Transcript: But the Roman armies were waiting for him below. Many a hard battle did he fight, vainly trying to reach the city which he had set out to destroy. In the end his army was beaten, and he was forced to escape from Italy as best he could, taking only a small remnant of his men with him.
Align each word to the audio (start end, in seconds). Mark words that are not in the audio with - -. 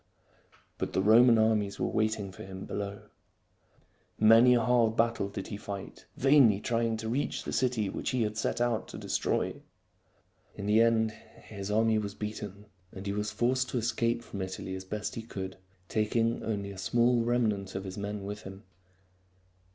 But 0.79 0.93
the 0.93 1.01
Roman 1.03 1.37
armies 1.37 1.79
were 1.79 1.85
waiting 1.85 2.31
for 2.31 2.43
him 2.43 2.65
below. 2.65 3.03
Many 4.17 4.55
a 4.55 4.61
hard 4.61 4.95
battle 4.95 5.29
did 5.29 5.49
he 5.49 5.57
fight, 5.57 6.07
vainly 6.17 6.59
trying 6.59 6.97
to 6.97 7.07
reach 7.07 7.43
the 7.43 7.53
city 7.53 7.87
which 7.87 8.09
he 8.09 8.23
had 8.23 8.35
set 8.35 8.59
out 8.59 8.87
to 8.87 8.97
destroy. 8.97 9.61
In 10.55 10.65
the 10.65 10.81
end 10.81 11.11
his 11.11 11.69
army 11.69 11.99
was 11.99 12.15
beaten, 12.15 12.65
and 12.91 13.05
he 13.05 13.13
was 13.13 13.29
forced 13.29 13.69
to 13.69 13.77
escape 13.77 14.23
from 14.23 14.41
Italy 14.41 14.73
as 14.73 14.85
best 14.85 15.13
he 15.13 15.21
could, 15.21 15.57
taking 15.87 16.41
only 16.43 16.71
a 16.71 16.79
small 16.79 17.21
remnant 17.23 17.75
of 17.75 17.83
his 17.83 17.95
men 17.99 18.23
with 18.23 18.41
him. 18.41 18.63